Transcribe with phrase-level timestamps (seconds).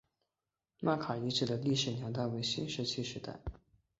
[0.79, 3.39] 纳卡遗址的历史年代为新石器时代。